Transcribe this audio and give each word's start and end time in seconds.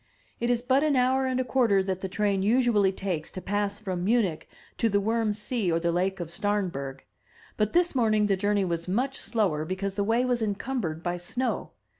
It 0.39 0.49
is 0.49 0.63
but 0.63 0.81
an 0.83 0.95
hour 0.95 1.27
and 1.27 1.39
a 1.39 1.43
quarter 1.43 1.83
that 1.83 2.01
the 2.01 2.09
train 2.09 2.41
usually 2.41 2.91
takes 2.91 3.29
to 3.33 3.39
pass 3.39 3.77
from 3.77 4.03
Munich 4.03 4.49
to 4.79 4.89
the 4.89 4.99
Wurm 4.99 5.31
See 5.35 5.71
or 5.71 5.79
Lake 5.79 6.19
of 6.19 6.31
Stamberg; 6.31 7.05
but 7.55 7.73
this 7.73 7.93
morning 7.93 8.25
the 8.25 8.35
journey 8.35 8.65
was 8.65 8.87
much 8.87 9.19
slower, 9.19 9.63
because 9.63 9.93
the 9.93 10.03
way 10.03 10.25
was 10.25 10.41
encumbered 10.41 11.03
by 11.03 11.17
snow. 11.17 11.69